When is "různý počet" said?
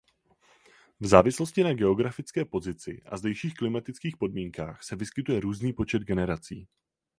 5.39-6.01